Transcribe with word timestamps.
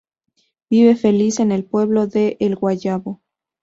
Vive 0.71 0.95
feliz 0.95 1.39
en 1.39 1.51
el 1.51 1.63
pueblo 1.63 2.07
de 2.07 2.35
El 2.39 2.55
Guayabo. 2.55 3.21